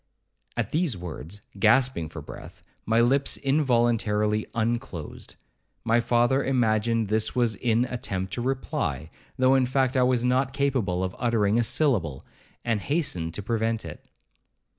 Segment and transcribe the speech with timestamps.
[0.57, 5.35] At these words, gasping for breath, my lips involuntarily unclosed;
[5.83, 10.53] my father imagined this was an attempt to reply, though in fact I was not
[10.53, 12.25] capable of uttering a syllable,
[12.65, 14.03] and hastened to prevent it.